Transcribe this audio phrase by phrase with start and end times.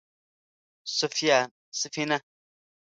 [0.87, 2.17] _سفينه؟